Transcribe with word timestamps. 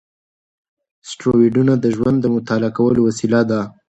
اسټروېډونه 1.05 1.73
د 1.79 1.85
ژوند 1.95 2.17
د 2.21 2.25
مطالعه 2.35 2.71
کولو 2.77 2.99
وسیله 3.07 3.39
دي. 3.49 3.61